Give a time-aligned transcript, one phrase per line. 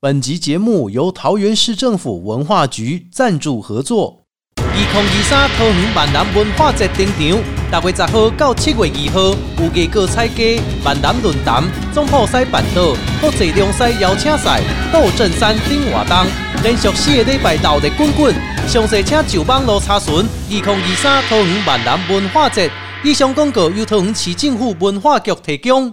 [0.00, 4.22] 本集节目由桃园市政府文化局赞助合作。
[4.56, 7.20] 二零二三桃园万南文化节登场，
[7.72, 16.26] 六月十号到七月二号，有艺个彩家、万南论坛、总埔西办岛、国际中西邀请赛、斗阵山顶活动，
[16.62, 18.32] 连续四个礼拜斗热滚滚。
[18.68, 20.14] 详细请上网络查询。
[20.14, 22.70] 二零二三桃园万南文化节，
[23.02, 25.92] 以上广告由桃园市政府文化局提供。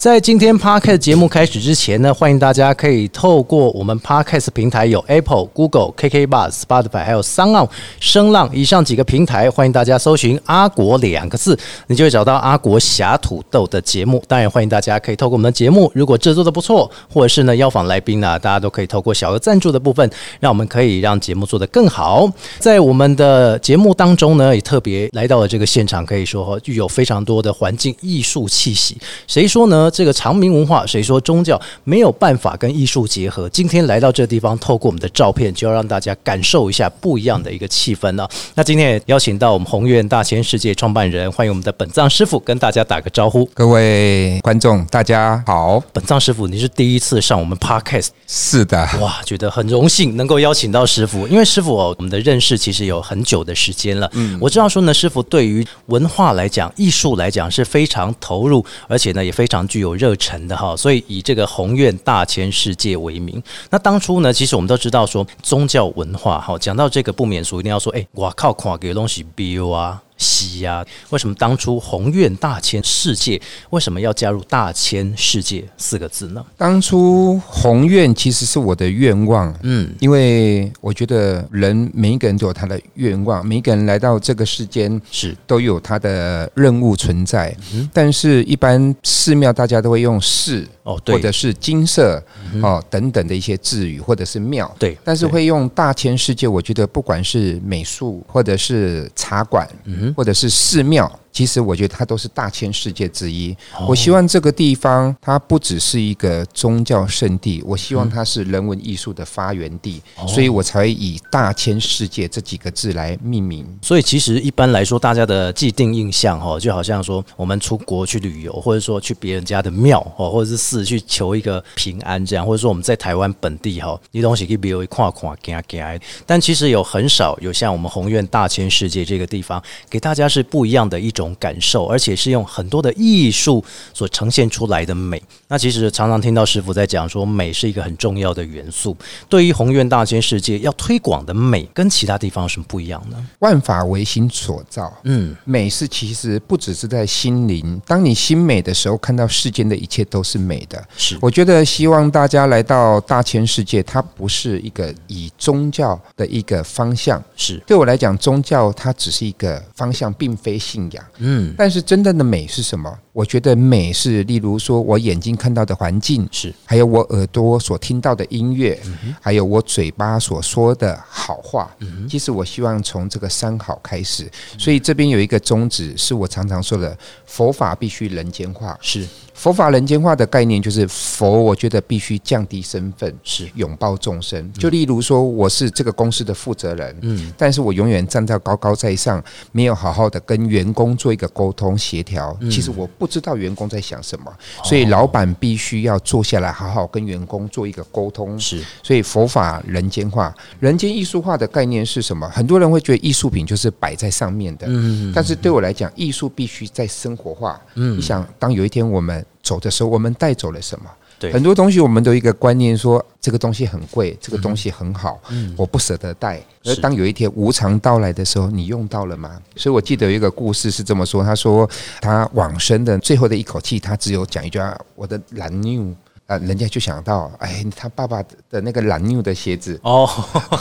[0.00, 7.68] 在今天 Podcast 节目开始之前呢，欢迎大家可以透过我们 Podcast 平台有 Apple、Google、KK Bus、Spotify 还有商浪、
[8.00, 11.54] 声浪以上几个平台，欢迎大家搜寻“阿国”两个字，
[11.86, 14.24] 你就会找到阿国侠土豆的节目。
[14.26, 20.10] 当然，欢迎大家可以透过我们的节目，如果制作的不错，或者是呢邀访来宾呢，大家都可以透过小额赞助的部分，
[20.40, 22.26] 让我们可以让节目做得更好。
[22.58, 28.96] 在我们的节目当中呢，也特别来到了这个现场，可以说具有非常多的环境艺术气息。
[29.26, 29.89] 谁说呢？
[29.90, 33.48] 这个长明文化，谁说宗教没有办法跟艺术结合？
[33.48, 38.28] 今天来到这个地方，透过我们的照片，就要让大家感受一下不一样的一个气氛呢。
[38.54, 43.44] 那今天也邀请到我们宏愿大千世界创办人，欢迎我们的本藏师傅跟大家打个招呼。
[43.46, 45.82] 各位观众，大家好。
[45.92, 54.08] 本藏师傅，你是第一次上我们 podcast，是的，哇，觉得很荣幸能够邀请到师傅，因为师傅哦，我们的认识其实有很久的时间了。
[54.14, 60.76] 嗯，我知道说呢，师傅对于文化来讲、艺术来讲是非常投入，而且呢也非常具有热忱的哈。
[60.76, 63.42] 所以以这个宏愿大千世界为名。
[63.68, 70.00] 那当初呢，其实我们都知道说宗教文化哈，讲到这个不免俗，一定要说，哎，我靠，看给东西 b 啊。
[70.20, 73.40] 西呀、为什么当初宏愿大千世界
[73.70, 76.44] 为什么要加入大千世界四个字呢？
[76.56, 87.56] 当初宏愿其实是我的愿望，嗯，因为我觉得人每一个人都有他的愿望，每一个人来到这个世间是都有他的任务存在。
[87.92, 92.22] 但是，一般寺庙大家都会用寺哦，对，或者是金色
[92.62, 94.74] 哦等等的一些字语，或者是庙。
[94.78, 103.56] 对，但是会用大千世界，我觉得不管是美术或者是茶馆，嗯或者是寺庙，其实我觉得它都是大千世界之一。
[103.78, 113.66] 哦我希望这个地方它不只是一个宗教圣地，我希望它是人文艺术的发源地，哦所以我才会以大千世界这几个字来命名。
[113.82, 135.22] 所以其实一般来说，大家的既定印象哈，就好像说我们出国去旅游，或者说去别人家的庙哦，或者是寺去求一个平安这样，或者说我们在台湾本地哈，你东西可以比如看看、行行，但其实有很少有像我们宏愿大千世界这个地方，给大家是不一样的一种感受，而且是用很多的艺术所呈现出来的美。
[135.48, 138.96] 那其实常常听到师傅在讲说，美是一个很重要的元素。
[139.28, 143.16] 对于宏愿大千世界要推广的美，跟其他地方有什么不一样呢？
[143.40, 150.82] 万法唯心所造，嗯，美是其实不只是在心灵，当你心美的时候，看到世间的一切都是美的。
[150.96, 157.22] 是我觉得希望大家来到大千世界，它不是一个以宗教的一个方向。
[157.36, 161.04] 是，对我来讲，宗教它只是一个方向，并非信仰。
[161.18, 162.98] 嗯，但是真正的美是什么？
[163.12, 168.80] 我觉得美是，例如说我眼睛看到的环境，是还有我耳朵所听到的音乐，
[169.20, 171.70] 还有我嘴巴所说的好话。
[172.08, 176.96] 其实我希望从这个三好开始，所以这边有一个宗旨，是我常常说的：
[177.26, 178.78] 佛法必须人间化。
[178.80, 179.06] 是
[179.40, 184.52] 佛法人间化的概念就是佛，我觉得必须降低身份，是拥抱众生。
[184.52, 192.36] 就例如说，我是这个公司的负责人，嗯，但是我永远站在高高在上，没有好好的跟员工做一个沟通协调。
[192.50, 194.30] 其实我不知道员工在想什么，
[194.62, 198.38] 所以老板必须要坐下来，好好跟员工做一个沟通。
[198.38, 202.28] 是所以佛法人间化、人间艺术化的概念是什么？
[202.28, 207.58] 很多人会觉得艺术品就是摆在上面的，嗯但是对我来讲，艺术必须在生活化。
[207.76, 210.88] 嗯，你想，当有一天我们走的时候，我们带走了什么？
[211.18, 216.40] 对很多东西我们都有一个观念说，这个东西很贵，这个东西很好，嗯我不舍得带。
[216.64, 219.38] 而当有一天无常到来的时候，你用到了吗？
[219.56, 221.68] 所以我记得有一个故事是这么说：他说
[222.00, 225.92] 他往生的最后的一口气，他只有讲一句话：“我的蓝妞。”
[226.30, 230.08] 啊，人家就想到，哎，他爸爸的那个蓝妞的鞋子哦，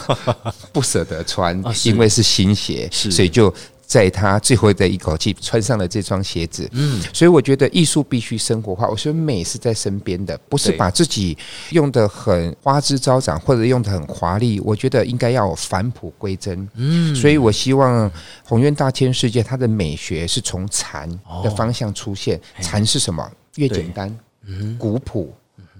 [0.73, 3.53] 不舍得穿啊，因为是新鞋，是所以就
[3.89, 6.69] 在他最后的一口气穿上了这双鞋子。
[6.73, 8.87] 嗯，所以我觉得艺术必须生活化。
[8.87, 11.35] 我说美是在身边的，不是把自己
[11.71, 14.59] 用的很花枝招展，或者用的很华丽。
[14.59, 16.69] 我觉得应该要返璞归真。
[16.75, 18.09] 嗯，所以我希望
[18.43, 21.09] 宏愿大千世界它的美学是从禅
[21.43, 22.39] 的方向出现。
[22.61, 23.27] 禅是什么？
[23.55, 24.19] 越对简单，
[24.77, 25.33] 古朴。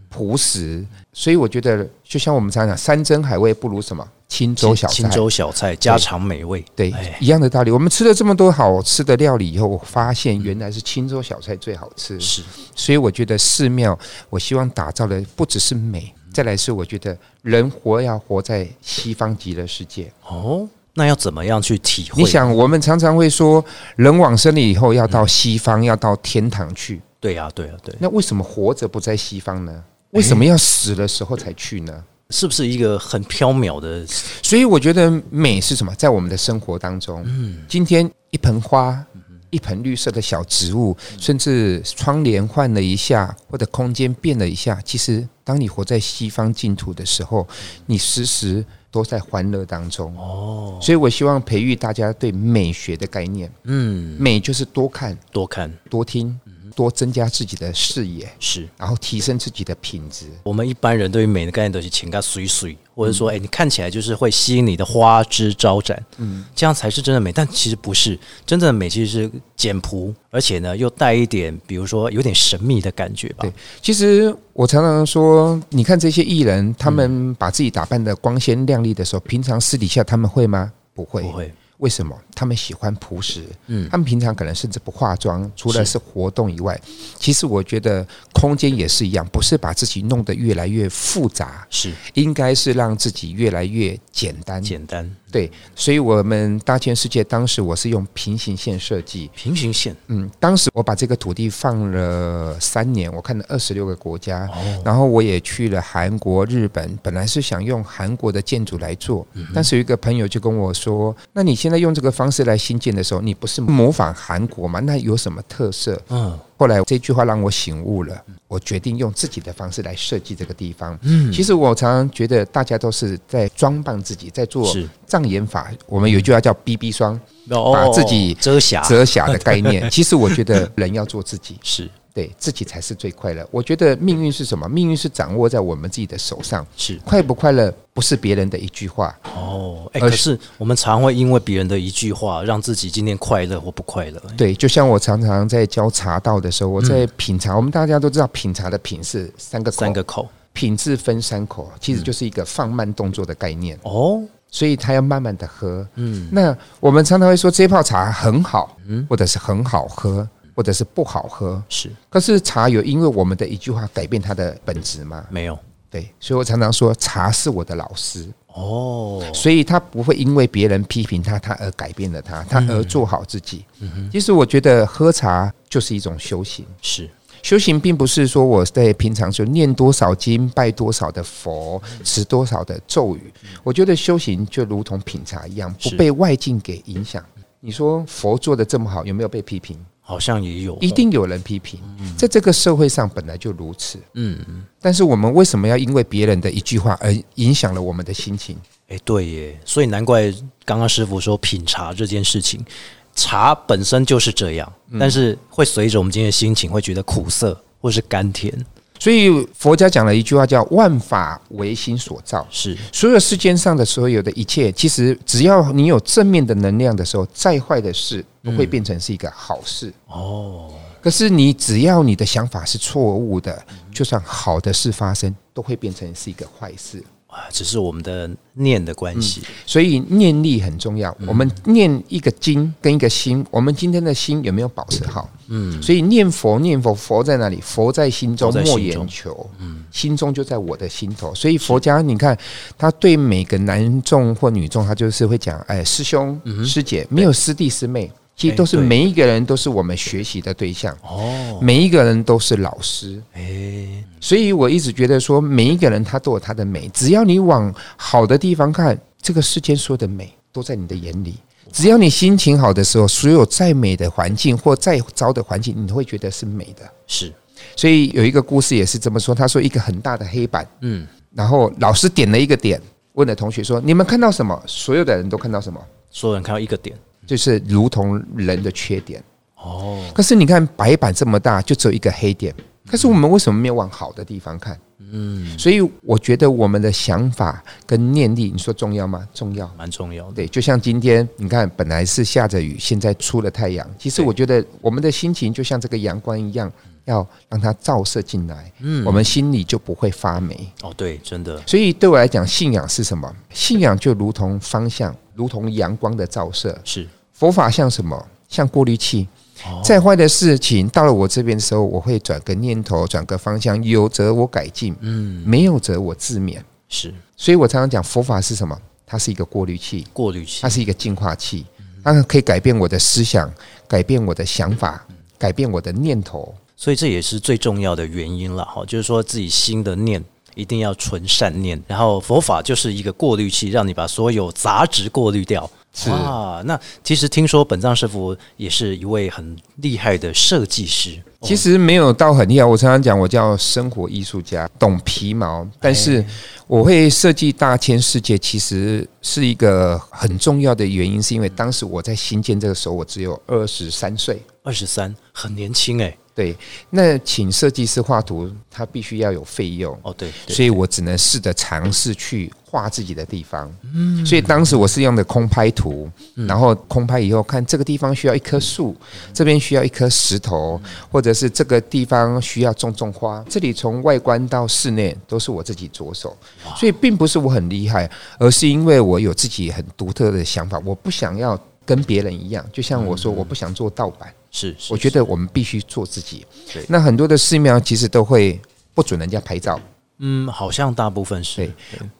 [0.09, 0.83] 朴实。
[1.13, 4.93] 所以我觉得，就像我们常讲，山珍海味不如什么清粥小菜。
[4.93, 7.71] 青州小菜家常美味，对哎，一样的道理。
[7.71, 12.17] 我们吃了这么多好吃的料理以后，我发现原来是青州小菜最好吃。
[12.19, 12.41] 是
[12.73, 13.97] 所以我觉得寺庙，
[14.29, 20.09] 我希望打造的不只是美，再来是我觉得人活要活在西方极乐世界。
[20.25, 20.65] 哦。
[20.95, 22.23] 那要怎么样去体会？
[22.23, 23.63] 你，想，我们常常会说，
[23.95, 26.99] 人往生了以后要到西方，要到天堂去。
[27.21, 29.83] 对呀、对呀、对，那为什么活着不在西方呢？
[30.11, 32.03] 为什么要死的时候才去呢？
[32.29, 34.05] 是不是一个很缥缈的？
[34.41, 35.93] 所以我觉得美是什么？
[35.95, 39.05] 在我们的生活当中，嗯今天一盆花。
[39.51, 47.47] 一盆绿色的小植物，甚至窗帘换了一下，或者空间变了一下，其实当你活在西方净土的时候，
[47.87, 50.15] 你时时都在欢乐当中。
[50.15, 53.51] 哦，所以我希望培育大家对美学的概念。
[53.63, 56.39] 嗯，美就是多看、多看多听、
[56.75, 60.25] 多增加自己的视野，是然后提升自己的品质。
[60.43, 67.31] 我们一般人对于美的概念都是情感水水，或者说，哎、你看起来就是会吸引你的花枝招展，嗯，这样才是真的美。
[67.31, 73.53] 但其实不是，真正的美其实是简朴，而且呢又带一点，比如说有点神秘的感觉吧对。
[73.81, 80.71] 其实我常常说，你看这些艺人，他们把自己打扮的光鲜亮丽的时候，平常私底下他们会吗？
[80.93, 82.17] 不会，不会，为什么？
[82.35, 86.79] 他们喜欢朴实，嗯他们平常可能甚至不化妆，除了是活动以外，
[87.17, 94.61] 其实我觉得空间也是一样，不是把自己弄得越来越复杂，是应该是让自己越来越简单。
[94.61, 104.81] 简单对，所以我们大千世界当时我是用平行线设计，平行线，嗯，当时我把这个土地放了三年，我看了二十六个国家，哦。
[104.83, 114.79] 然后我也去了韩国、日本，本来是想用韩国的建筑来做，但是有一个朋友就跟我说：“那你现在用这个方式来新建的时候，你不是模仿韩国吗？
[114.79, 120.99] 那有什么特色？”嗯，后来这句话让我醒悟了，我决定用自己的方式来设计这个地方。
[121.03, 125.71] 嗯其实我常常觉得大家都是在装扮自己，在做是障眼法。
[125.87, 127.17] 我们有一句话叫 “BB 霜”，
[127.49, 129.87] 哦把自己遮瑕，遮瑕的概念。
[129.89, 133.47] 其实我觉得人要做自己，是对自己才是最快乐。
[133.51, 134.67] 我觉得命运是什么？
[134.67, 136.65] 命运是掌握在我们自己的手上。
[136.75, 136.99] 是。
[137.05, 144.21] 快不快乐不是别人的一句话，哦，可是我们常会因为别人的一句话，让自己今天快乐或不快乐。
[144.37, 149.77] 对，就像我常常在教茶道的时候，我在品茶，我们大家都知道品茶的品是三个口。
[149.77, 150.27] 三个口。
[150.51, 155.87] 品质分三口，其实就是一个放慢动作的概念，哦，所以他要慢慢的喝。
[155.95, 159.05] 嗯，那我们常常会说这泡茶很好，嗯。
[159.07, 160.27] 或者是很好喝，
[160.59, 161.63] 或者是不好喝。
[161.69, 165.25] 是可是茶有因为我们的一句话改变它的本质吗？
[165.29, 165.57] 没有
[165.89, 173.63] 对，所以我常常说茶是我的老师，哦，所以他不会因为别人批评他，他而改变了他，他而做好自己。
[173.79, 176.65] 嗯其实我觉得喝茶就是一种修行。
[176.81, 177.09] 是
[177.41, 183.33] 修行并不是说我在平常就念多少经、拜多少的佛、持多少的咒语。
[183.63, 187.23] 我觉得修行就如同品茶一样，不被外境给影响。
[187.61, 189.79] 你说佛做的这么好，有没有被批评？
[190.09, 191.79] 好像也有，一定有人批评，
[192.17, 193.99] 在这个社会上本来就如此。
[194.15, 194.39] 嗯，
[194.81, 198.57] 但是我们为什么要因为别人的一句话而影响了我们的心情？
[198.87, 200.33] 哎、对耶，所以难怪
[200.65, 202.65] 刚刚师傅说品茶这件事情，
[203.13, 204.97] 茶本身就是这样，嗯。
[204.97, 208.51] 但是会随着我们今天的心情，会觉得苦涩或是甘甜，
[208.97, 212.43] 所以佛家讲了一句话叫“万法唯心所造”。
[212.49, 212.75] 是。
[212.91, 219.93] 所有世间上的所有的一切，其实只要你有正面的能量的时候，再坏的事都会变成是一个好事。
[220.07, 223.63] 哦，可是你只要你的想法是错误的，
[223.93, 227.03] 就算好的事发生，都会变成是一个坏事。
[227.27, 231.15] 啊，只是我们的念的关系，所以念力很重要。
[231.27, 235.29] 我们念一个经跟一个心，我们今天的心有没有保持好？
[235.47, 237.61] 嗯，所以念佛念佛，佛在哪里？
[237.61, 239.47] 佛在心中，莫言求。
[239.59, 241.31] 嗯，心中就在我的心头。
[241.35, 242.35] 所以佛家你看，
[242.79, 248.11] 他对每个男众或女众，他就是会讲，哎，师兄、师姐，没有师弟师妹。
[248.39, 253.21] 其实都是每一个人都是我们学习的对象，哦，每一个人都是老师。
[253.33, 261.35] 哎、所以我一直觉得说，每一个人他都有他的美，只要你往好的地方看，这个世间所有的美都在你的眼里。
[261.73, 266.89] 只要你心情好的时候，所有再美的环境或再糟的环境，你都会觉得是美的。
[267.07, 267.33] 是，
[267.75, 271.05] 所以有一个故事也是这么说，他说一个很大的黑板，嗯，
[271.35, 272.81] 然后老师点了一个点，
[273.15, 275.79] 问了同学说：“你们看到什么？”所有的人都看到什么？
[276.09, 276.97] 所有人看到一个点，
[277.29, 279.23] 就是如同人的缺点。
[279.55, 282.51] 哦，可是你看白板这么大，就只有一个黑点。
[282.87, 284.79] 可是我们为什么没有往好的地方看？
[285.11, 289.27] 嗯，所以我觉得我们的想法跟念力，你说重要吗？
[289.31, 289.71] 重要。
[289.77, 293.87] 蛮重要的，对，就像今天你看，本来是下着雨，现在出了太阳。
[293.99, 296.71] 其实我觉得我们的心情就像这个阳光一样，
[297.05, 300.71] 要让它照射进来，嗯我们心里就不会发霉。
[300.81, 303.31] 哦，对，真的所以对我来讲，信仰是什么？
[303.51, 306.75] 信仰就如同方向，如同阳光的照射。
[306.83, 307.07] 是
[307.39, 308.27] 佛法像什么？
[308.49, 309.25] 像过滤器。
[309.63, 316.57] 哦再坏的事情到了我这边的时候，我会转个念头，转个方向，有则我改进，嗯没有则我自勉。
[316.89, 318.77] 是所以我常常讲，佛法是什么？
[319.05, 321.65] 它是一个过滤器，过滤器它，是一个净化器，
[322.03, 323.49] 它可以改变我的思想，
[323.87, 325.05] 改变我的想法，
[325.37, 326.53] 改变我的念头。
[326.75, 330.21] 所以这也是最重要的原因了哈，就是说自己心的念。
[330.55, 335.69] 一定要存善念，然后佛法就是一个过滤器，让你把所有杂质过滤掉。
[336.01, 341.21] 是哇，那其实听说本藏师傅也是一位很厉害的设计师。
[341.41, 346.23] 其实没有到很厉害，我常常讲我叫生活艺术家，懂皮毛，但是
[346.67, 354.41] 我会设计大千世界，其实是一个很重要的原因，是因为当时我在新建这个时候，我只有二十三岁。
[354.63, 356.15] 二十三，很年轻哎。
[356.39, 356.55] 对，
[356.89, 363.69] 那请设计师画图，他必须要有费用，哦，对，对所以我只能试着尝试去画自己的地方。
[363.93, 366.09] 嗯，所以当时我是用的空拍图，
[366.47, 368.95] 然后空拍以后看这个地方需要一棵树，
[369.33, 370.81] 这边需要一颗石头，
[371.11, 373.43] 或者是这个地方需要种种花。
[373.49, 376.37] 这里从外观到室内都是我自己着手，
[376.77, 382.65] 所以并不是我很厉害，而是因为我有自己很独特的想法，我不想要跟别人一样。
[382.71, 384.33] 就像我说，我不想做盗版。
[384.51, 386.83] 是，是我觉得我们必须做自己对。
[386.87, 388.59] 那很多的寺庙其实都会
[388.93, 389.79] 不准人家拍照。
[390.19, 391.73] 嗯，好像大部分是对，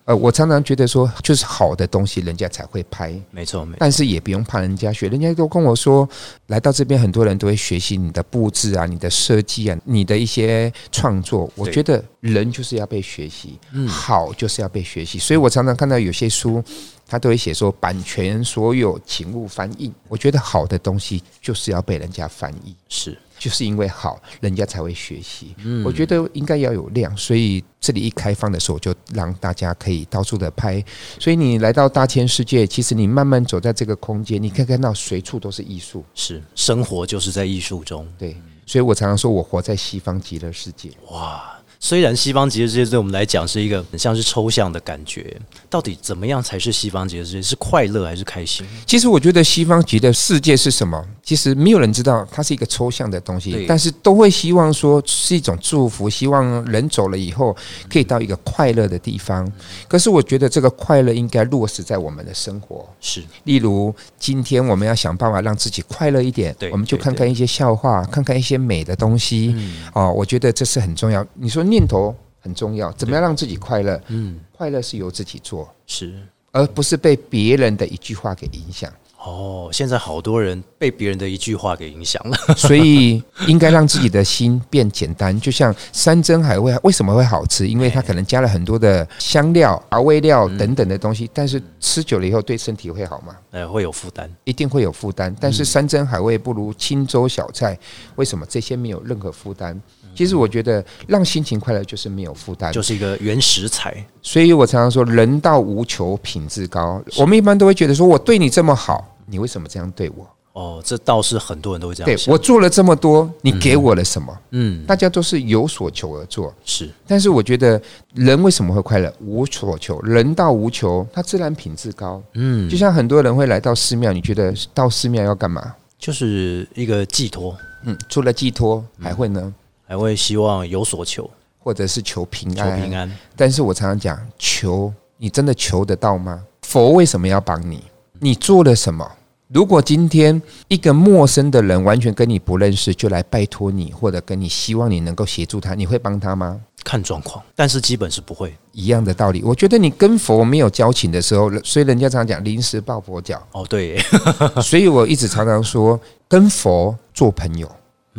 [0.05, 5.09] 呃，我常常觉得说，就是好的东西人家才会拍，没错，没错，但是也不用怕人家学。
[5.09, 6.07] 人家都跟我说，
[6.47, 11.51] 来到这边很多人都会学习你的布置啊、你的设计啊、你的一些创作。
[11.55, 15.19] 我觉得人就是要被学习，好就是要被学习。
[15.19, 16.63] 所以我常常看到有些书。
[17.11, 19.91] 他都会写说版权所有，请勿翻译。
[20.07, 22.75] 我觉得好的东西就是要被人家翻译。
[22.87, 25.55] 是就是因为好，人家才会学习。
[25.83, 30.83] 我觉得应该要有量，所以这里一开放的时候，就让大家可以到处的拍。
[31.17, 36.03] 所以你来到大千世界，其实你慢慢走在这个空间，你可以看到随处都是艺术。
[36.13, 38.07] 是，生活就是在艺术中。
[38.17, 40.91] 对，所以我常常说我活在西方极乐世界。
[41.09, 45.35] 哇，虽然西方极乐世界对我们来讲是一个很像是抽象的感觉，
[45.69, 47.41] 到底怎么样才是西方极乐世界？
[47.41, 48.65] 是快乐还是开心？
[48.85, 51.01] 其实我觉得西方极乐世界是什么？
[51.23, 57.55] 其实没有人知道，它是一个抽象的东西对，但是都会希望说是一种祝福，希望人走了以后
[57.89, 59.49] 可以到一个快乐的地方。
[59.87, 62.85] 可是我觉得这个快乐应该落实在我们的生活。
[62.99, 69.55] 是例如，今天我们要想办法让自己快乐一点对，我们就看看一些笑话，看看一些美的东西。
[69.93, 71.25] 哦，我觉得这是很重要。
[71.35, 74.01] 你说念头很重要，怎么样让自己快乐？
[74.07, 76.13] 嗯，快乐是由自己做，是。
[76.51, 78.91] 而不是被别人的一句话给影响。
[79.23, 82.37] 哦，现在好多人被别人的一句话给影响了。
[82.55, 87.67] 所以应该让自己的心变简单，就像山珍海味为什么会好吃？
[87.67, 93.35] 因为它可能加了很多的香料、调味料等等的东西，但是吃久了以后对身体会好吗？
[93.51, 94.27] 呃，会有负担。
[94.45, 95.35] 一定会有负担。
[95.39, 97.77] 但是山珍海味不如清粥小菜，
[98.15, 99.79] 为什么这些没有任何负担？
[100.19, 104.05] 其实我觉得让心情快乐就是没有负担，就是一个原食材。
[104.21, 107.01] 所以我常常说人到无求，品质高。
[107.15, 110.27] 我们一般都会觉得说我对你这么好，你为什么这样对我？
[110.51, 112.29] 哦，这倒是很多人都会这样对想。
[112.29, 114.37] 我做了这么多，你给我了什么？
[114.51, 116.53] 嗯，大家都是有所求而做。
[116.65, 117.81] 是但是我觉得
[118.13, 119.09] 人为什么会快乐？
[119.21, 122.21] 无所求，人到无求，他自然品质高。
[122.33, 125.73] 嗯就，像很多人会来到寺庙，你觉得到寺庙要干嘛？
[125.97, 129.53] 就是一个寄托，嗯，除了寄托，还会呢？
[129.89, 131.27] 还会希望有所求，
[131.57, 132.81] 或者是求平安求安。
[132.83, 133.11] 平安。
[133.35, 136.43] 但是我常常讲，求你真的求得到吗？
[136.61, 137.83] 佛为什么要帮你？
[138.19, 139.11] 你做了什么？
[139.47, 146.61] 如果今天一个陌生的人完全跟你不认识，就来拜托你，或者跟你希望你能够协助他，你会帮他吗？
[146.83, 148.55] 看状况，但是基本是不会。
[148.71, 153.97] 一样的道理，我觉得你跟佛没有交情的时候，所以人家常常讲临时抱佛脚，哦，对，
[154.61, 157.69] 所以我一直常常说，跟佛做朋友，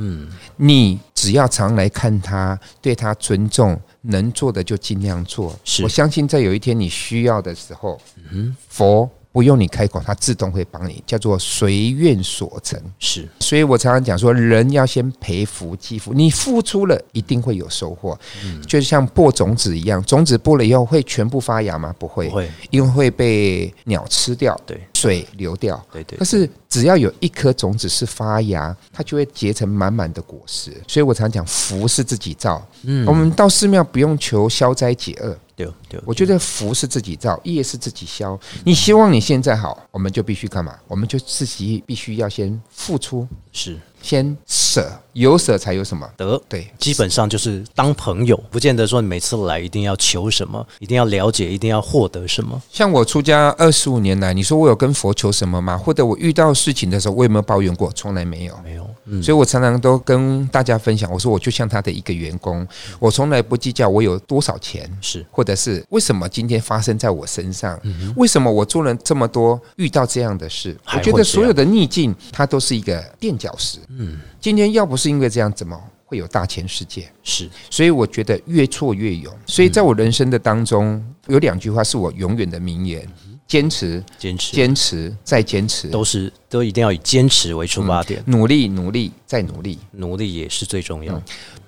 [0.02, 0.26] 嗯，
[0.57, 5.54] 你只要常来看他，对他尊重，能做的就尽量做。
[5.62, 5.83] 是。
[5.83, 8.00] 我相信在有一天你需要的时候，
[8.33, 12.81] 嗯佛不用你开口，它自动会帮你，叫做随愿所成。
[12.99, 21.95] 是所以我常常讲说，人要先培福积福，你付出了一定会有收获，嗯就像播种子一样，种子播了以后会全部发芽吗？
[21.99, 25.81] 不会，不会，因为会被鸟吃掉，对水流掉。
[25.93, 30.73] 对对可，是只要有一颗种子是发芽，它就会结成满满的果实。
[30.89, 32.61] 所以我常讲，福是自己造。
[32.83, 38.38] 嗯我们到寺庙不用求消灾解厄，对对，我觉得福是自己造，业是自己消。
[38.64, 40.79] 你希望你现在好，我们就必须干嘛？
[40.87, 46.09] 我们就自己必须要先付出，是先舍，有舍才有什么？
[46.16, 52.61] 得对，基本上就是当朋友，不见得说你每次来一定要求什么，一定要了解，一定要获得什么。
[52.71, 55.76] 像我出家二十五年来，你说我有跟佛求什么吗？
[55.76, 57.90] 或者我遇到事情的时候，我有没有抱怨过？
[57.92, 58.54] 从来没有。
[58.64, 62.66] 没有，嗯，所以我常常都跟大家分享，我说我就像他的一个员工，
[62.99, 67.78] 我从来不计较我有多少钱，是或者是为什么今天发生在我身上，
[68.16, 73.78] 为什么我做了这么多遇到这样的事，我觉得所有的逆境它都是一个垫脚石。
[73.99, 77.11] 嗯，今天要不是因为这样，怎么会有大千世界？
[77.23, 79.32] 是，所以我觉得越挫越勇。
[79.47, 83.06] 所以在我人生的当中，有两句话是我永远的名言：
[83.47, 89.78] 坚持、坚持，坚持再坚持，都是都一定要以坚持为出发点，努力、努力再努力。
[89.92, 91.20] 努力也是最重要。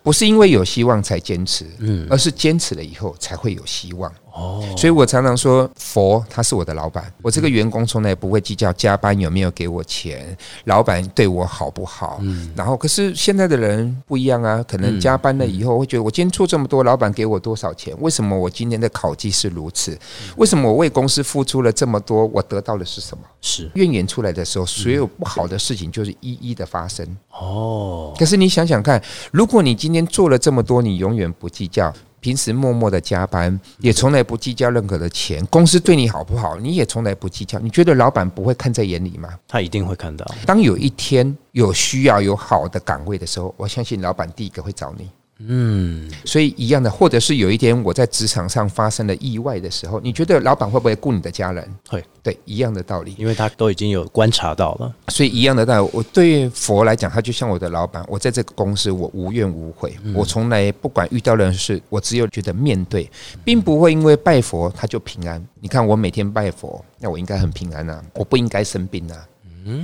[0.02, 4.12] 不是因为有希望才坚持，嗯而是坚持了以后才会有希望。
[4.34, 12.18] 哦，所以我常常说，佛他是我的老板，我这个员工从来不会计较加班有没有给我钱，老板对我好不好。
[12.22, 17.94] 嗯然后，可是现在的人不一样啊，可能加班了以后会觉得，我今天做这么多，老板给我多少钱？
[18.00, 19.98] 为什么我今天的考绩是如此？
[20.36, 23.24] 为什么我为公司付出了这么多，我得到的是什么？
[23.40, 27.06] 是怨言出来的时候，所有不好的事情就是一一的发生。
[27.30, 39.28] 哦，可是你想想看，如果你今天做了这么多，你永远不计较，平时默默的加班，也从来不计较任何的钱，公司对你好不好，你也从来不计较，你觉得老板不会看在眼里吗？
[39.48, 40.24] 他一定会看到。
[40.46, 45.10] 当有一天有需要有好的岗位的时候，我相信老板第一个会找你。
[45.48, 51.66] 嗯，所以一样的，或者是有一天我在职场上发生了意外的时候，你觉得老板会不会顾你的家人？
[51.88, 53.14] 会，对，一样的道理。
[53.18, 54.94] 因为他都已经有观察到了。
[55.08, 58.04] 所以一样的道理，我对佛来讲，他就像我的老板。
[58.08, 63.10] 我在这个公司，我无怨无悔，我从来不管遇到人事，我只有觉得面对，
[63.44, 65.44] 并不会因为拜佛他就平安。
[65.60, 69.16] 你看我每天拜佛，那我应该很平安啊，我不应该生病啊。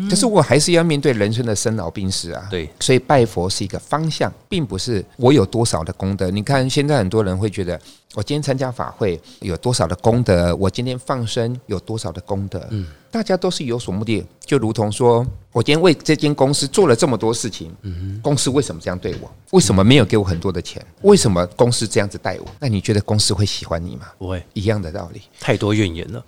[0.09, 2.47] 可是我还是要面对人生的生老病死啊。
[2.51, 6.31] 对，所以拜佛是一个方向，并不是我有多少的功德。
[6.31, 7.81] 你看现在很多人会觉得，
[8.15, 12.67] 我今天参加法会有多少的功德，我今天放生有多少的功德。
[12.71, 19.31] 嗯，大家都是有所目的，就如同说我今天为这间公司做了这么多事情，嗯公司为什么这样对我？
[19.51, 20.85] 为什么没有给我很多的钱？
[21.03, 22.47] 为什么公司这样子待我？
[22.59, 24.07] 那你觉得公司会喜欢你吗？
[24.17, 25.21] 不会一样的道理。
[25.39, 26.25] 太多怨言了。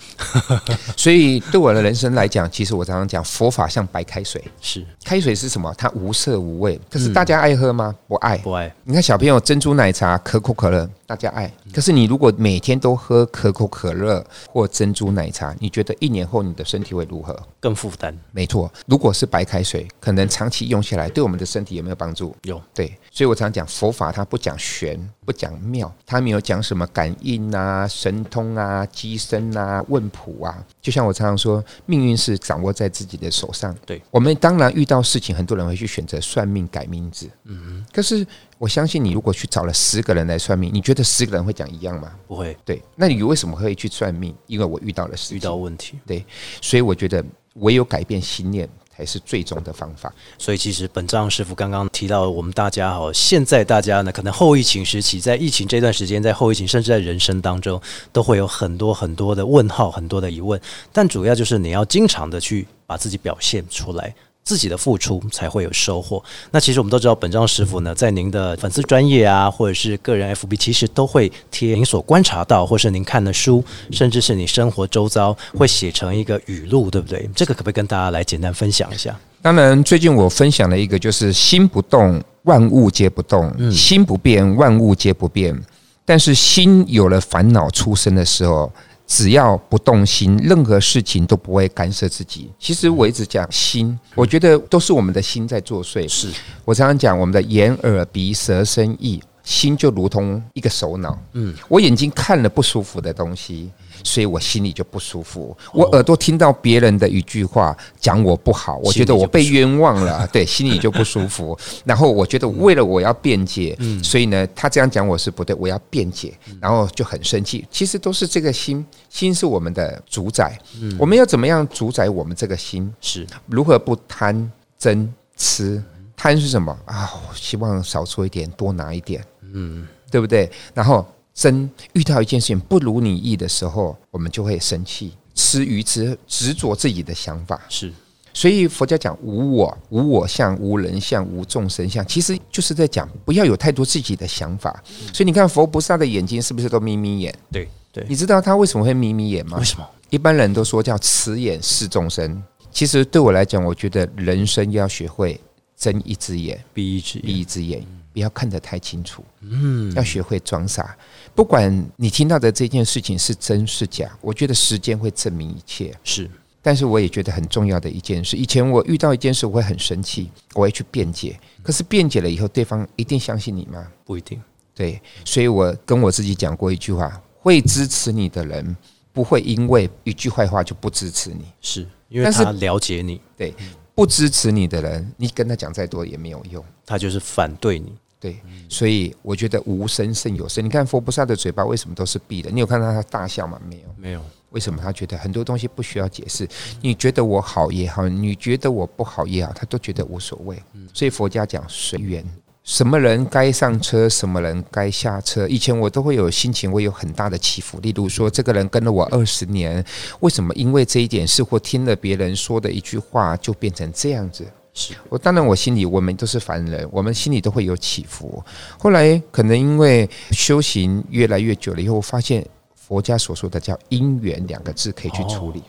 [0.97, 4.43] 所以对我的人生来讲，其实我常常讲，佛法像白开水。
[4.61, 5.75] 是开水是什么？
[5.79, 6.79] 它无色无味。
[6.90, 7.95] 可是大家爱喝吗？
[8.07, 8.37] 不爱。
[8.38, 11.51] 不爱你看小朋友珍珠奶茶、可口可乐，大家爱。
[11.73, 17.39] 可是你如果每天都喝可口可乐或珍珠奶茶，你觉得一年后你的身体会如何？
[17.61, 18.17] 更负担。
[18.33, 22.35] 没错，如果是白开水，可能长期用下来对我们的身体有没有帮助？
[22.43, 24.96] 有对，所以我常讲佛法，它不讲玄，
[25.27, 30.64] 不讲妙，它没有讲什么感应啊、神通啊、机身啊、问卜啊。
[30.81, 33.77] 就像我常常说，命运是掌握在自己的手上。
[33.85, 37.29] 对我们当然遇到事情，很多人会去选择算命改名字。
[37.44, 38.25] 嗯，可是
[38.59, 42.12] 我相信你，如果去找了十个人来算命，你觉得十个人会讲一样吗？
[42.29, 44.33] 不会对，那你为什么会去算命？
[44.46, 46.25] 因为我遇到了事情，遇到问题，对，
[46.62, 48.68] 所以我觉得唯有改变心念
[49.01, 50.13] 才是最终的方法。
[50.39, 57.81] 所以其实本章师傅刚刚提到，我们大家哈，现在大家呢，可能后疫情时期，在疫情这段时间，在后疫情，甚至在人生当中，
[58.13, 60.61] 都会有很多很多的问号，很多的疑问。
[60.93, 64.15] 但主要就是你要经常的去把自己表现出来。
[64.42, 66.22] 自己的付出才会有收获。
[66.50, 77.29] 那其实我们都知道，本章师傅呢，在您的粉丝专业啊，或者是个人 FB，其实都会贴您所观察到，或是您看的书，甚至是你生活周遭会写成一个语录，对不对？
[77.35, 79.18] 这个可不可以跟大家来简单分享一下？
[79.42, 85.59] 当然，最近我分享了一个，就是心不动，万物皆不动；心不变，万物皆不变。
[86.05, 88.70] 但是心有了烦恼出生的时候，
[89.11, 92.49] 只要不动心，任何事情都不会干涉自己。
[92.61, 96.07] 其实我一直讲心，我觉得都是我们的心在作祟。
[96.07, 96.31] 是
[96.64, 101.18] 我常常讲，我们的眼、耳、鼻、舌、身、意，心就如同一个首脑。
[101.33, 103.73] 嗯，我眼睛看了不舒服的东西，
[104.05, 105.57] 所以我心里就不舒服。
[105.73, 111.59] 我耳朵听到别人的一句话讲我不好，我觉得我被冤枉了， 对，心里就不舒服。
[111.85, 117.67] 然后我觉得为了我要辩解，所以呢，他这样讲我是不对，我要辩解，然后就很生气。
[117.71, 120.59] 其实都是这个心，心是我们的主宰。
[120.99, 122.93] 我们要怎么样主宰我们这个心？
[123.01, 125.83] 是，如何不贪真痴？
[126.17, 127.11] 贪是什么啊？
[127.29, 130.51] 我希望少做一点，多拿一点，嗯，对不对？
[130.75, 131.07] 然后
[131.40, 135.14] 嗔遇到一件事情不如你意的时候，我们就会生气。
[135.35, 137.90] 痴愚痴执着自己的想法，是
[138.35, 144.83] 所以佛教讲无我、无我相、无人相、无众生相，其实就是在讲不要有太多自己的想法。
[145.14, 147.35] 所以你看佛菩萨的眼睛是不是都眯眯眼？
[147.50, 148.05] 对对。
[148.07, 149.57] 你知道他为什么会眯眯眼吗？
[149.57, 149.88] 为什么？
[150.11, 155.40] 一般人都说叫慈眼视众生，其实对我来讲，我觉得人生要学会
[155.76, 159.25] 睁一只眼闭一只眼，闭一只眼，不要看得太清楚。
[159.40, 160.96] 嗯，要学会装傻。
[161.35, 165.94] 不管你听到的这件事情是真是假，我觉得时间会证明一切。
[166.05, 166.31] 是
[166.62, 171.40] 但是我也觉得很重要的一件事，以前我遇到一件事，我会很生气，我会去辩解。
[171.62, 173.87] 可是辩解了以后，对方一定相信你吗？
[174.05, 174.38] 不一定
[174.75, 178.77] 对，所以我跟我自己讲过一句话：会支持你的人，
[179.11, 181.46] 不会因为一句坏话就不支持你。
[181.62, 183.55] 是因为但是他了解你，对，
[183.94, 186.62] 不支持你的人，你跟他讲再多也没有用。
[186.90, 187.94] 他就是反对你。
[188.18, 188.37] 对，
[188.68, 190.62] 所以我觉得无声胜有声。
[190.62, 192.50] 你看佛菩萨的嘴巴为什么都是闭的？
[192.50, 193.59] 你有看到他大笑吗？
[193.66, 193.83] 没有。
[193.96, 196.46] 没有，为什么他觉得很多东西不需要解释？
[196.83, 200.62] 你觉得我好也好，你觉得我不好也好，他都觉得无所谓。
[200.92, 202.22] 所以佛家讲随缘，
[202.62, 205.48] 什么人该上车，什么人该下车。
[205.48, 209.83] 以前我都会有心情会有很大的起伏，例如说这个人跟了我二十年，
[210.20, 214.46] 为什么因为这一点事或听了别人说的一句话就变成这样子？
[214.73, 218.43] 是我当然，我心里我们都是凡人，我们心里都会有起伏。
[218.79, 225.63] 后来可能因为修行越来越久了以后，我发现佛家所说的叫因缘两个字可以去处理。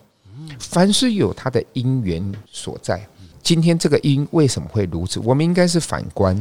[0.60, 3.06] 凡是有它的因缘所在。
[3.44, 5.20] 今天这个因为什么会如此？
[5.22, 6.36] 我们应该是反观，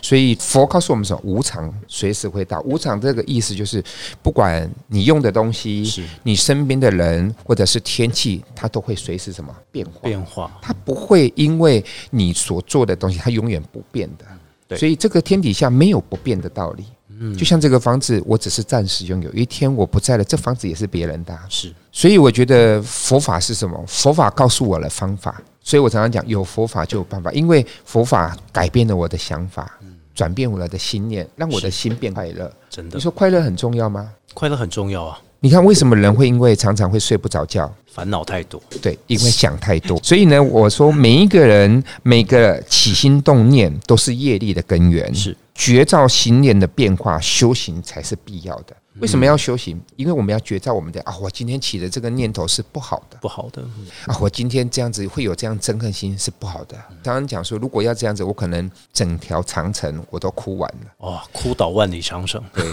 [0.00, 2.60] 所以佛告诉我们说，无常随时会到。
[2.62, 3.82] 无常这个意思就是，
[4.22, 10.00] 不管你用的东西，你身边的人或者是天气，它都会随时什么变化。
[10.02, 14.24] 变化，它不会因为你所做的东西，它永远不变的。
[14.66, 16.84] 对所以这个天底下没有不变的道理。
[17.16, 21.46] 嗯，就像这个房子，我只是暂时拥有，有一天我不在了，这房子也是别人的啊。
[21.48, 23.84] 是所以我觉得佛法是什么？
[23.86, 29.80] 佛法告诉我了方法，所以我常常讲，有佛法就有办法，因为佛法改变了我的想法，
[30.14, 32.52] 转变我的心念，让我的心变快乐。
[32.68, 34.10] 真的你，说快乐很重要吗？
[34.34, 37.72] 快乐很重要啊，你看为什么人会因为常常会睡不着觉？
[37.86, 39.98] 烦恼太多，对，因为想太多。
[40.02, 48.76] 所以呢，我说每一个人每个起心动念都是业力的根源，是觉照心念的变化，修行才是必要的。
[49.00, 49.80] 为什么要修行？
[49.96, 53.62] 因为我们要觉照我们的啊，我今天起的这个念头是不好的不好的，
[54.06, 56.76] 啊，我今天这样子会有这样憎恨心是不好的。
[57.02, 60.90] 常常讲说，如果要这样子，我可能整条长城我都哭完了。
[60.98, 62.64] 哦，哭倒万里长城，对，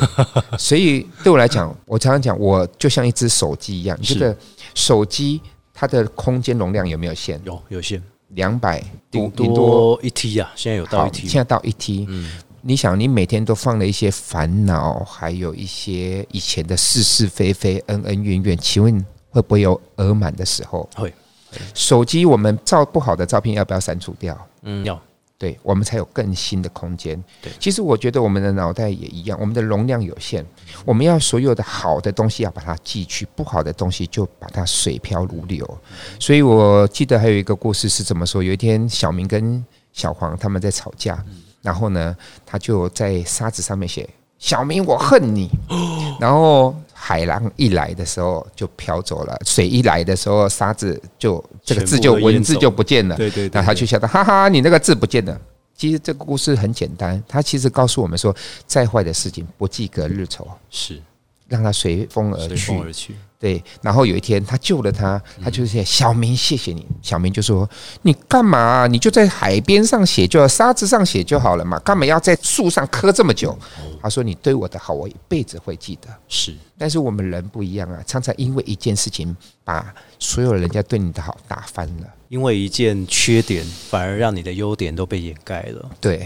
[0.59, 3.97] 所以对我来讲，我常常讲，我就像一只手机一样。
[3.99, 4.37] 你觉得
[4.75, 5.41] 手机
[5.73, 7.41] 它的空间容量有没有限？
[7.43, 8.79] 有有限，两百
[9.09, 12.07] 顶顶多多一 T 啊，现在有到，一 T，现在到一 T。
[12.61, 20.87] 你想，你每天都放了一些烦恼，还有一些以前的是是非非、恩恩怨怨，请问会不会有额满的时候？
[20.95, 21.13] 会，
[21.73, 24.47] 手机我们照不好的照片要不要删除掉？
[24.61, 25.01] 嗯，要
[25.39, 27.51] 对我们才有更新的空间对。
[27.59, 30.45] 其实我觉得我们的脑袋也一样，我们的容量有限，
[30.85, 35.67] 我们要所有的好的东西要把它记去，不好的东西就把它水漂如流。
[36.19, 41.25] 所以我记得还有一个故事是怎么说：有一天小明跟小黄他们在吵架，
[41.61, 44.07] 然后呢，他就在沙子上面写
[44.39, 45.49] “小明，我恨你”，
[46.19, 53.15] 然后海浪一来的时候就飘走了，水一来的时候沙子就这个字就文字就不见了。
[53.15, 55.39] 对对对那他就晓得，哈哈，你那个字不见了。
[55.75, 58.35] 其实这个故事很简单，它其实告诉我们说，
[58.67, 61.01] 再坏的事情不计隔日仇，是
[61.51, 62.71] 让他随风而去。
[62.79, 66.87] 而去，对，然后有一天他救了他，他嗯就写小明谢谢你。
[67.01, 67.69] 小明就说
[68.03, 73.51] ：“你干嘛啊、你就在海边上写就好，沙子上写就好了嘛，干嘛要在树上刻这么久？”
[73.83, 79.35] 哦他说：“你对我的好，我一辈子会记得。”是但是我们人不一样啊，常常因为一件事情，
[79.65, 82.07] 把所有人家对你的好打翻了。
[82.31, 85.89] 因为一件缺点，反而让你的优点都被掩盖了。
[85.99, 86.25] 对，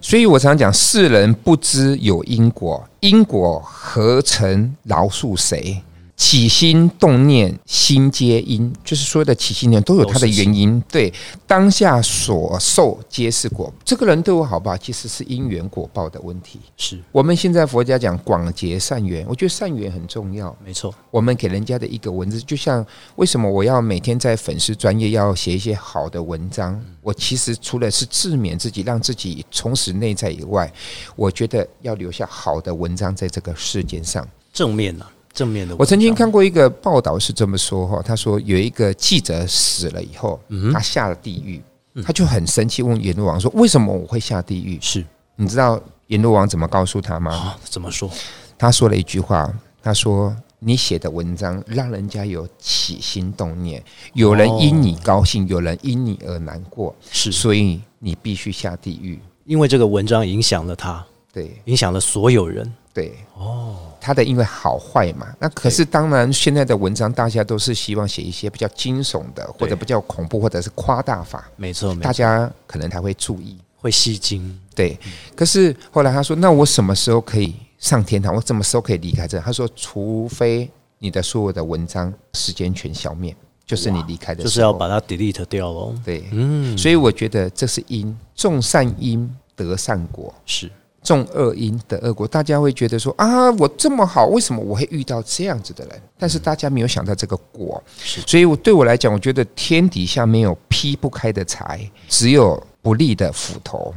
[0.00, 5.82] 所以我常讲，世人不知有因果，因果何曾饶恕谁？
[6.14, 10.80] 起心动念，心皆因，就是所有的起心念都有它的原因。
[10.88, 11.12] 对，
[11.46, 13.72] 当下所受皆是果。
[13.84, 16.60] 这个人对我好不好，其实是因缘果报的问题。
[16.76, 20.54] 是我们现在佛家讲广结善缘，我觉得善缘很重要。
[20.64, 22.84] 没错，我们给人家的一个文字，就像
[23.16, 26.80] 为什么我要每天在粉丝专业要写一些好的文章？
[27.00, 30.72] 我其实除了是自勉自己，让自己充实内在以外，
[31.16, 34.26] 我觉得要留下好的文章在这个世界上。
[34.52, 35.74] 正面呐、正面的。
[35.78, 40.40] 我曾经看过一个报道是这么说哈，他说有一个记者死了以后，
[40.72, 41.62] 他下了地狱，
[42.04, 45.04] 他就很生气，问阎罗王说：“为什么我会下地狱是？”
[45.36, 47.32] 你知道阎罗王怎么告诉他吗？
[47.32, 48.10] 啊，怎么说？
[48.58, 59.18] 他说了一句话，他说：“你写的文章让人家有起心动念，有人因你高兴，有人因你而难过，是所以你必须下地狱。
[59.44, 62.72] 因为这个文章影响了他，对影响了所有人。
[62.94, 73.58] 对，哦，他的因为好坏嘛，那可是当然现在的文章大家都是希望写一些比较惊悚的，或者比较恐怖，或者是夸大法，没错，大家可能才会注意。
[73.76, 74.56] 会吸睛。
[74.76, 74.96] 对，
[75.34, 78.32] 可是后来他说：“那我什么时候可以上天堂？
[78.32, 83.34] 我什么时候可以离开这？”他说：“除非你的所有的文章时间全消灭，
[83.66, 85.92] 就是你离开的时候，就是要把它 delete 掉喽。
[86.04, 90.70] 对，嗯，所以我觉得这是因，种善因得善果，是
[91.02, 92.26] 种恶因得恶果。
[92.26, 96.02] 大家会觉得说啊，我这么好，为什么我会遇到这样子的人？
[96.18, 97.82] 但是大家没有想到这个果，
[98.26, 103.92] 所以我对我来讲，我觉得天底下没有劈不开的柴，只有不利的斧头。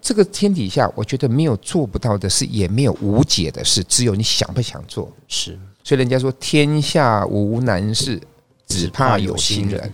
[0.00, 5.10] 这个天底下，我觉得没有做不到的事，也没有无解的事，只有你想不想做。
[5.26, 8.20] 是，所以人家说天下无难事，
[8.68, 9.92] 只怕有心人。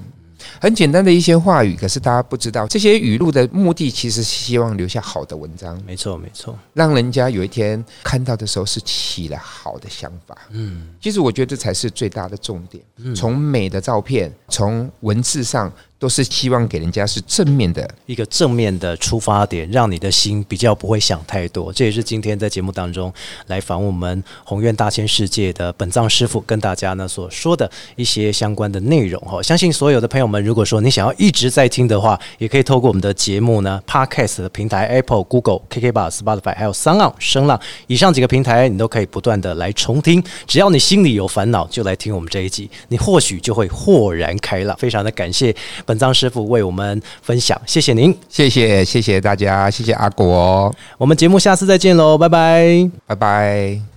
[0.61, 10.37] 很简单的一些话语，可是大家不知道，这些语录的目的其实是希望留下好的文章，没错没错，让人家有一天看到的时候是起了好的想法。
[10.51, 12.83] 嗯，其实我觉得这才是最大的重点。
[13.15, 15.73] 从美的照片，从文字上。
[16.03, 21.73] 都是希望给人家是正面的一个正面的出发点，让你的心比较不会想太多。
[21.73, 23.15] 这也是今天在节目当中
[23.47, 29.41] 来访我们宏愿大千世界的本藏师傅跟大家呢所说的一些相关的内容哈。
[29.41, 40.21] 相信所有的朋友们，如果说你想要一直在听的话，也可以透过我们的节目呢，Podcast 的平台 Apple、Google、KK Bar、Spotify 还有三浪声浪以上几个平台，你都可以不断的来重听。
[40.49, 44.77] 只要你心里有烦恼，就来听我们这一集，你或许就会豁然开朗。
[44.79, 45.55] 非常的感谢。
[45.93, 53.92] 本章师傅为我们分享，谢谢您，谢谢谢谢大家，谢谢阿果，我们节目下次再见喽，拜拜，拜拜。